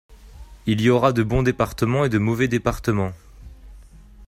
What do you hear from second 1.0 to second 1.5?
de bons